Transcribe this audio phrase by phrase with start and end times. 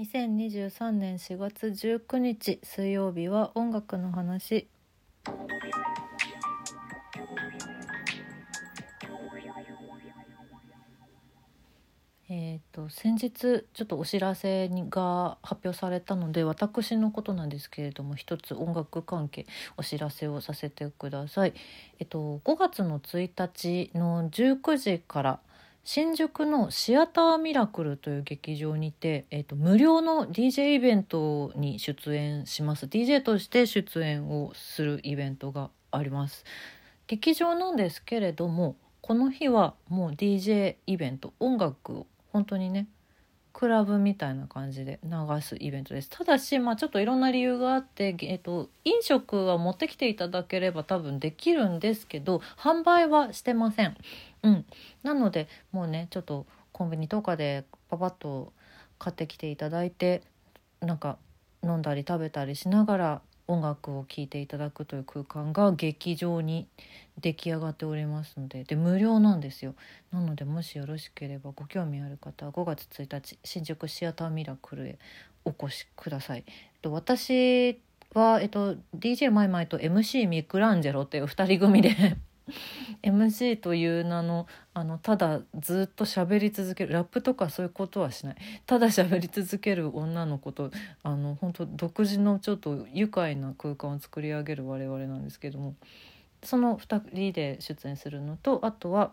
[0.00, 4.66] 2023年4月19日水曜日は音楽の話
[12.30, 13.30] えー、と先日
[13.74, 19.44] ちょっとお知らせが発表されたので私のことなんですけれども一つ音楽関係
[19.76, 21.52] お知らせをさせてください。
[21.98, 25.40] えっと、5月の1日の19時から
[25.82, 32.86] 新宿のシアターミラクルという劇場にて、えーと、無料の DJ イベントに出演します。
[32.86, 36.44] DJ として出演をするイベントがあります。
[37.06, 42.86] 劇場なんですけれどもこの日はもう DJ イベント音楽を本当にね
[43.52, 46.08] クラブみたいな感じで流すイベントです。
[46.08, 53.96] ただし、まあ、ちょっといろんな理由があって、えっと、飲食は持ってきていただければ多分できるんですけど販売はしてません。
[54.42, 54.64] うん、
[55.02, 58.52] なのでもうねちょっとコンビニとかでパパッと
[58.98, 60.22] 買ってきていただいて
[60.80, 61.18] なんか
[61.62, 66.68] 飲んだり食べたりしながら音楽を聴いていただくという空間が劇場に
[67.20, 69.74] 出来上がっておりますのでで無料なんですよ
[70.12, 74.98] なのでもしよろしければご興味ある方は5月1日新宿シアターミラクルへ
[75.44, 76.44] お越しください。
[76.82, 77.80] と私
[78.14, 82.16] は、えっと、DJ マイマイと MC ミクランジェロっていう2人組で
[83.02, 88.36] MC という名のあのただずっと喋り続けるラップとかそういうことはしない。
[88.66, 90.70] ただ喋り続ける女の子と
[91.02, 95.74] あの本当独自のちょっと愉快な空間を作り上げる我々なんですけども。
[96.42, 99.12] その2人で出演するのとあとは、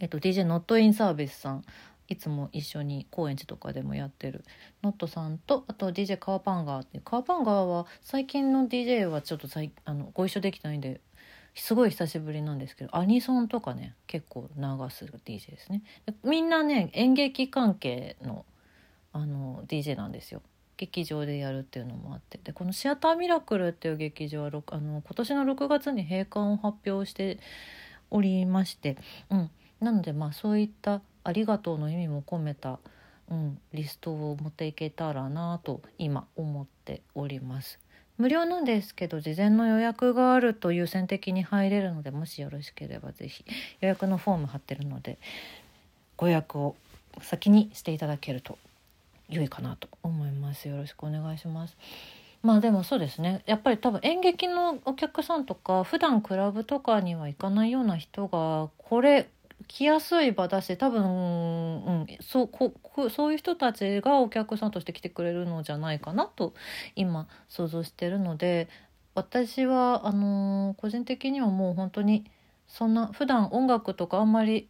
[0.00, 1.64] えっと、DJ ノットインサービスさん。
[2.08, 4.44] いつも一緒に高円寺とかでもやってる。
[4.82, 9.48] ノットさんとあと DJ カーパンガーってカーパンガーは最近の DJ はちょっと
[9.84, 11.00] あのご一緒できてないんで
[11.56, 15.82] すごい久しぶりなんですけどアニソンとかね結構流す DJ ですね。
[16.22, 18.44] みんなね演劇関係の
[19.12, 20.42] あの DJ なんですよ。
[20.76, 22.38] 劇場でやるっていうのもあって。
[22.42, 27.38] でこの「シアターミラクル」っていう劇場はあの今年の6月に閉館を発表して
[28.10, 28.98] おりまして、
[29.30, 29.50] うん、
[29.80, 32.78] なのでまあそういったありがとうの意味も込めた、
[33.30, 37.80] うん、リストを持っていけたらなと今思っております。
[38.18, 43.44] 無料なんですけど事前の予約があると優先的に入れるのでもしよろしければ是非
[43.80, 45.18] 予約のフォーム貼ってるので
[46.16, 46.76] ご予約を
[47.20, 48.58] 先にしていただけると
[49.28, 50.68] 良いかなと思います。
[50.68, 51.76] よろしくお願いします。
[52.42, 53.42] まあでもそうですね。
[53.46, 59.28] やっぱり多分演劇のお客さんとか普段クラブとかには行かないような人がこれ
[59.68, 66.54] 来やすい場だし多分、うん、そうここそういう人たちがお客さんとして来てくれるのじゃないかなと
[66.94, 68.68] 今想像してるので
[69.14, 72.24] 私はあのー、個人的にはもう本当に
[72.68, 74.68] そんな普段音楽とかあんまり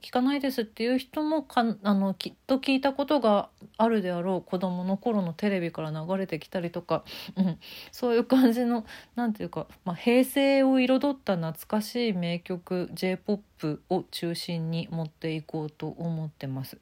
[0.00, 7.04] 聞かないですっていう人もかあのきっと聞いたことがあるであろう子どもの頃のテレビから流れてきたりとか、
[7.36, 7.58] うん、
[7.92, 16.78] そういう感じの何て言うか、まあ、平成を彩った懐かしい名曲 j p o p を中心に持っていこうと思ってます。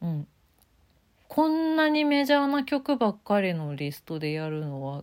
[0.00, 0.26] うん、
[1.26, 5.02] こんなにメジャーな曲ばっかりのリストでやるのは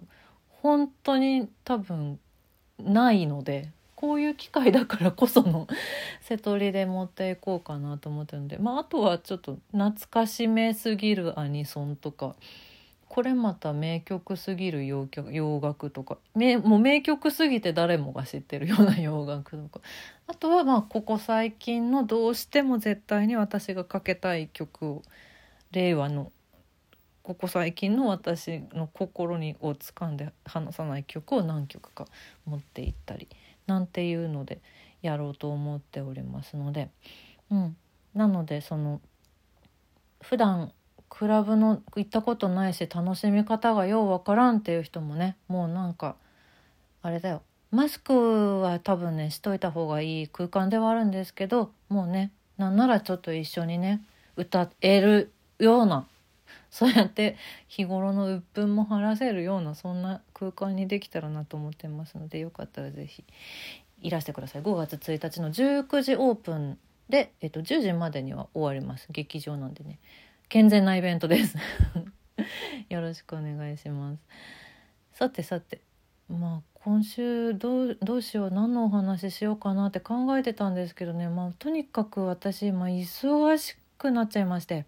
[0.62, 2.20] 本当に多分
[2.80, 3.70] ないので
[4.06, 5.68] こういう機会だからこその
[6.22, 12.36] 瀬戸りで持っていこうかなと思ってるので、まあ、あとはちょっと懐かしめすぎるアニソンとか。
[13.08, 16.18] これまた名曲すぎる洋曲洋楽とか。
[16.64, 19.82] もう名曲すぎて誰もが知ってるような洋楽とか。
[20.28, 25.02] あとはまあここ最近のどうしても絶対に私がかけたい曲を
[25.72, 26.32] 令和の
[27.24, 32.06] ここ最近の私の心にを掴んで離さない曲を何曲か
[32.46, 33.28] 持っていったり。
[33.68, 34.62] なんていうので
[35.02, 36.90] やろうと思っておりますので、
[37.52, 37.78] うん、
[38.14, 39.02] なのでその
[40.22, 40.72] 普段
[41.10, 46.16] クラブの行ったことないし楽しみ方がようわからんっていう人もねもうなんか
[47.02, 47.44] あれだよ。
[47.72, 54.02] マスクは多分ねしといた方がいい空間ではあるんですけどもうねなんならちょっと一緒にね
[54.38, 56.08] 歌えるような
[56.72, 57.38] そうやって
[57.68, 63.24] 日頃の鬱憤も晴らせるようなそんな空間にできたらなと思ってますのでよかったら是非
[64.02, 64.62] いらしてください。
[64.62, 66.78] 5月1日の19時オープン
[67.10, 69.08] で、えっと、10時までには終わります。
[69.12, 70.00] 劇場なんでね。
[70.50, 71.58] 健全なイベントです。
[72.90, 74.20] よろしくお願いします。
[75.14, 75.80] さてさて
[76.28, 78.52] まあ今週どうどうしよう。
[78.52, 81.30] 何のお話ししようかなって考えてたんですけどね。
[81.30, 84.86] まあとにかく私今忙しくなっちゃいまして。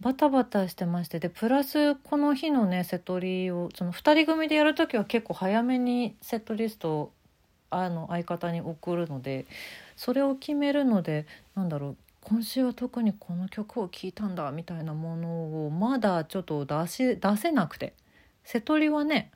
[0.00, 7.12] バタバタしてましてでプラスこの日のねセトリをその2人組でやる時は結構早めにセットリストを
[7.68, 9.46] あの相方に送るので
[9.96, 17.94] それを決めるのでなんだろう今週は特にこの曲を聴いたんだみたいなものをまだちょっと出し出せなくて
[18.44, 19.30] 瀬戸りはね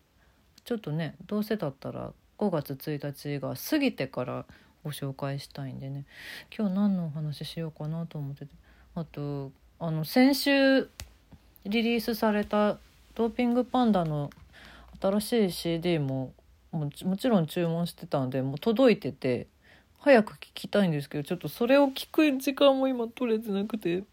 [0.65, 4.47] ちょっとねどうせだったら5月1日が過ぎてから
[4.83, 6.05] ご紹介したいんでね
[6.57, 8.53] 今日何のお話しようかなと思ってて
[8.95, 10.89] あとあの先週
[11.65, 12.79] リリースされた
[13.15, 14.31] ドーピングパンダの
[15.01, 16.33] 新しい CD も
[16.73, 19.47] ももちろん注文してたんでもう届いてて
[20.01, 24.05] 早く聞きたいんですけどちょっとそれを聞く時間も今取れてなくて。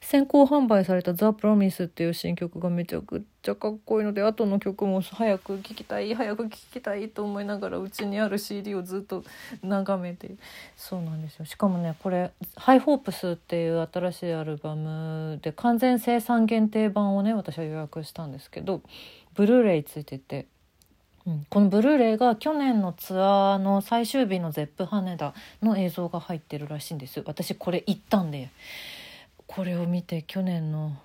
[0.00, 9.24] 先行販売された「ザ・プロミスっていう新曲がめちゃくちゃかっこいいので後の曲も早く聴きたい早く聴きたいと思いながらうちにある CD をずっと
[9.62, 10.30] 眺めて
[10.76, 11.44] そうなんですよ。
[11.44, 18.82] しかもねこれ「ハイホープスっていう新しいアルバムで完全生産限定版をね私は予約したんですけど
[19.34, 20.46] ブルーレイついてて。
[21.26, 27.22] うん、このブルーレイが去年のツアーの最終日のゼップ羽田の映像が入ってるらしいんです。
[27.26, 28.48] 私これ行ったんで。
[29.48, 30.96] これを見て去年の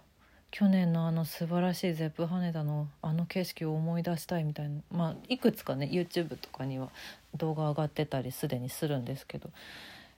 [0.51, 6.90] 去年のあの素晴らしいゼップ羽田のあの景色を思い出したいみたいなまあいくつかね YouTube とかには
[7.36, 9.50] 動画上がってたりすでにするんですけど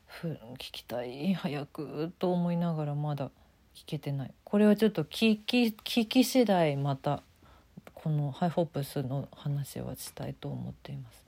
[0.07, 3.30] ふ聞きたい早くと思いながらまだ
[3.75, 4.33] 聞けてない。
[4.44, 7.22] これはちょっと聞き聞き次第また
[7.94, 11.24] このハイホップスの話はしたいと思っています。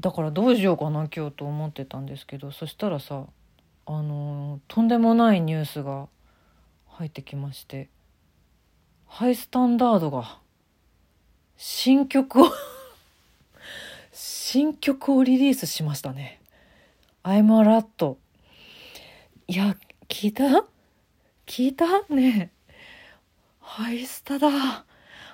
[0.00, 3.26] だからどうしようかな今日と思ってたんですけどそしたらさ
[3.86, 6.08] あのとんでもないニュースが
[6.88, 7.88] 入ってきまして
[9.06, 10.38] ハイスタンダードが
[11.56, 12.46] 新曲を
[14.12, 16.40] 新曲をリリースしましたね。
[17.22, 18.16] I'm a rat
[19.48, 19.76] いや
[20.08, 20.44] 聞いた？
[21.46, 21.86] 聞いた？
[22.08, 22.50] ね。
[23.60, 24.84] ハイスタだ。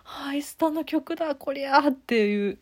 [0.04, 2.58] ハイスタの曲だこりゃっていう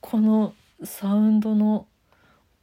[0.00, 0.54] この
[0.84, 1.86] サウンドの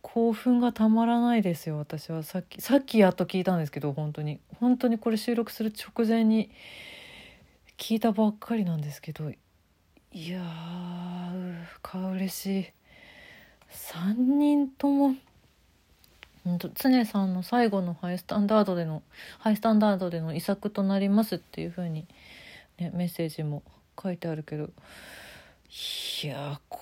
[0.03, 2.21] 興奮がたまらないですよ私は。
[2.21, 4.39] さっきさっきやっと聞いたんですけど本当に。
[4.59, 6.51] 本当にこれ収録する直前に
[7.77, 12.73] 聞いたばっかりなんですけどいやーか嬉しい。
[13.71, 15.15] 3人とも
[16.75, 19.01] 常さんの最後のハイスタンダードでの
[19.39, 22.05] ハイスタンダードでの遺作となりますっていう風に
[22.77, 23.63] ねメッセージも
[24.01, 24.69] 書いてあるけど
[26.23, 26.79] いやこ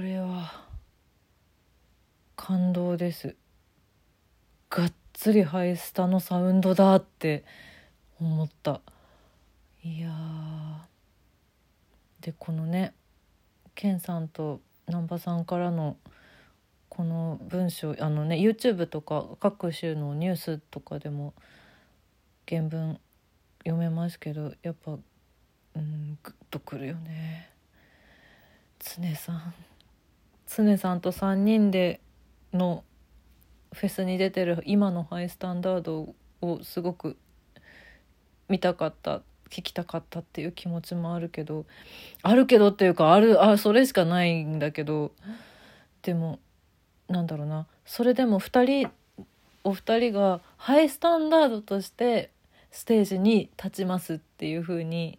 [0.00, 0.69] れは。
[2.40, 3.36] 感動です。
[4.70, 7.44] がっつりハイスタのサウンドだって
[8.18, 8.80] 思った。
[9.84, 10.08] いや
[12.22, 12.94] でこのね
[13.74, 15.98] ケンさんと難波さんからの
[16.88, 21.34] この文章あのね YouTube とか各種のニュースとかでも
[22.48, 22.98] 原文
[23.64, 27.50] 読めますけどやっぱうんグッとくるよね。
[28.78, 29.54] 常さん。
[30.46, 32.00] 常さんと3人で
[32.52, 32.84] の
[33.72, 37.16] フェスに出てる今のハイスタンダードをすごく
[38.48, 41.66] 見たかった聞きたかったっていう気持ちもあるけど
[42.22, 45.12] あるけどっていうかあるあそれしかないんだけど
[46.02, 46.38] でも
[47.08, 48.90] なんだろうなそれでも2人
[49.64, 52.30] お二人がハイスタンダードとして
[52.70, 55.18] ステージに立ちますっていう風に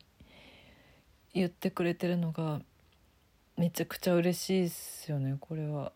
[1.33, 2.61] 言ってくれてるのが
[3.57, 5.91] めちゃくちゃ嬉しいですよねこれは。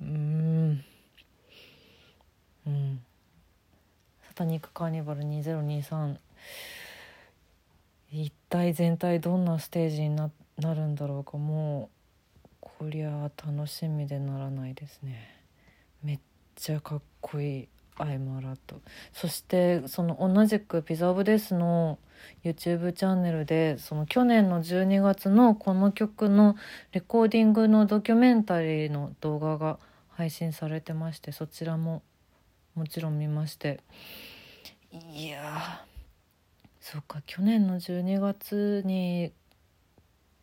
[0.00, 0.84] うん。
[2.66, 3.00] うん。
[4.28, 6.16] サタニックカーニバル2023
[8.10, 11.36] 一体全体どんなステージにななるんだろうか。
[11.36, 11.90] も
[12.44, 15.42] うこりゃ楽しみでならないですね。
[16.02, 16.18] めっ
[16.54, 18.80] ちゃかっこいいアイマラット
[19.12, 21.98] そしてその同じくピザ・オブ・デスの
[22.44, 26.56] YouTube チャンネルでその去年の12月のこの曲の
[26.92, 29.78] レコーディングのドキュメンタリーの動画が
[30.18, 32.02] 配信されてましてそちらも
[32.74, 33.78] もちろん見まして。
[35.12, 35.84] いや
[36.80, 39.32] そうか去年の12月に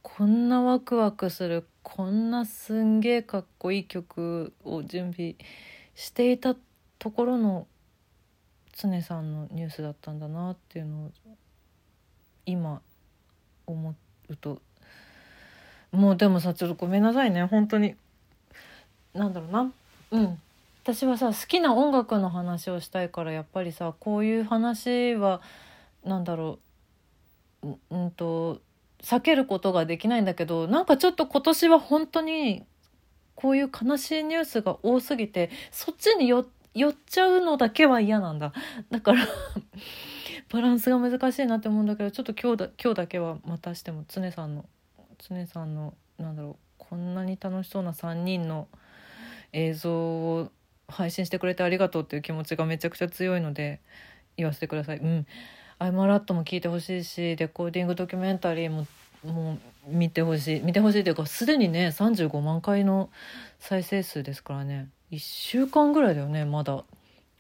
[0.01, 5.35] こんなワクワクするこんなすんげえかっこいい曲を準備
[5.93, 6.55] していた
[6.97, 7.67] ところの
[8.77, 11.11] 常さんのニュースだったんだなっていうのを
[12.45, 12.81] 今
[13.67, 13.95] 思
[14.29, 14.61] うと。
[15.91, 17.95] もうでもさちょっとごめんなさいね本当に。
[19.15, 19.71] なんだろうな。
[20.11, 20.39] うん。
[20.83, 25.41] 私はさ好きな音楽の話をしたいからやっぱりさこういう話は
[26.03, 26.59] なんだろ
[27.63, 27.75] う。
[27.89, 28.61] うんと
[28.99, 32.63] 避けることができないんだけどなんかちょっと今年は本当に
[33.33, 36.45] こういう悲しいニュースが多すぎてそっちに寄っ
[37.05, 38.53] ちゃうのだけは嫌なんだ。
[38.91, 39.25] だから
[40.51, 44.65] バランスが難しいなって思うんだけどちょっと今日だ今日だけはまたしても常さんの
[45.17, 48.67] 常さんのなんだろうこんなに楽しそうな3人の
[49.57, 50.51] 映像を
[50.89, 53.79] 配信してくれてありがとうっていう気持ちがめちゃくちゃ強いので
[54.35, 54.97] 言わせてください。
[54.97, 55.25] うん。
[55.79, 58.85] アイマラットも聞いてほしいしレコーディングドキュメンタリーも
[59.23, 60.59] もう見てほしい。
[60.59, 63.09] 見てほしいというかすでにね35万回の
[63.59, 64.89] 再生数ですからね。
[65.11, 66.83] 1週間ぐらいだよねまだ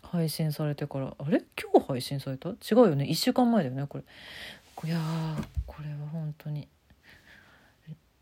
[0.01, 1.13] 配信されてから。
[1.17, 1.43] あれ？
[1.61, 2.49] 今日配信された？
[2.49, 3.05] 違うよね。
[3.05, 4.03] 1週間前だよねこれ。
[4.87, 4.97] いや
[5.65, 6.67] これは本当に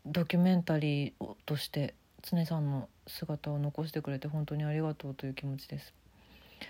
[0.06, 5.92] ドキュメンタリーとして常さんの姿を残してくれて本当にありがとうという気持ちです。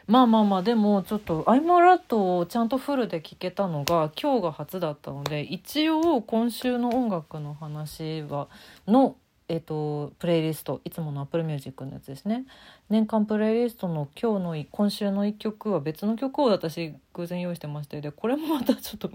[0.07, 8.49] まあまあまあでもちょっと「アイマーラット」をちゃんとフルで聴けたのが今日が初だったので一応今週の音楽の話は
[8.87, 9.17] の、
[9.49, 12.45] えっと、プレイリストいつもの Apple Music のやつですね
[12.91, 19.11] 年間プレイリストの今日の今週の1曲は別の曲を私偶然用意してましてでこれもまたちょっと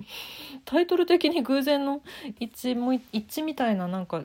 [0.66, 2.02] タイトル的に偶然の
[2.40, 4.24] 一致も一致みたいななんか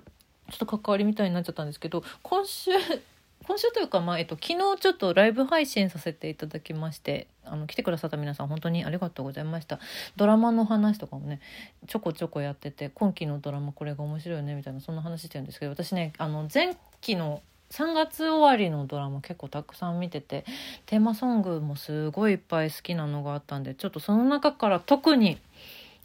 [0.51, 2.71] ちょっと関わりみたいになっちゃったんですけど今週
[3.47, 9.81] 今週というか、まあえっと、昨日ちょっとライブ配信させていただきましてあの来てくださった皆さん本当にありがとうございました。
[10.17, 11.41] ドラマの話とかもね
[11.87, 20.45] ちょこちょこやってて今期のドラマこれが面白いよねみたいなそんな話してるんですけど私ねあの前期の3月終わりのドラマ結構たくさん見てて
[20.87, 25.39] テーマソングもすごいいっぱい好きなのがあったんでちょっとその中から特に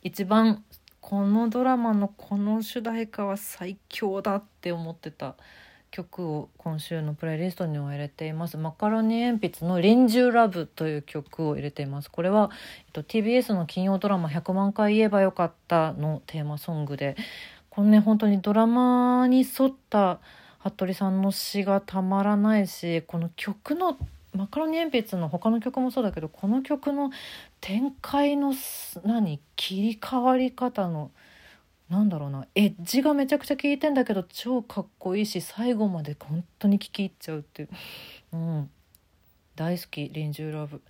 [0.02, 0.64] 一番
[1.02, 5.36] このドラマのこの主題歌は最強だって思ってた。
[5.92, 8.58] 曲を今週のプレイリストには入れています。
[8.58, 12.12] マカロニ鉛筆の「臨終ラブ」という曲を入れています。
[12.12, 12.52] これは、
[12.86, 17.16] えっと、TBS の金曜ドラマ「100万回言えばよかった」のテーマソングで。
[17.70, 20.20] このね本当にドラマに沿った
[20.60, 23.98] 服部さんの詩がたまらないしこの曲の
[24.34, 27.12] マカロニ鉛筆の他の曲もそうだけどこの曲の
[27.62, 28.54] 展開の
[29.04, 31.12] 何切り替わり方の
[31.90, 37.70] なんだろうなエッジがめちゃくちゃ効いてんだけど超かっこいいし最後まで本当に聴き入っちゃうっていう、
[38.34, 38.70] うん、
[39.56, 40.82] 大好き「臨終ラブ」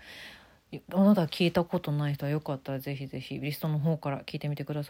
[0.94, 4.88] あなた聞いたことない人はよかったらぜひぜひリストの方から聞いてみてください。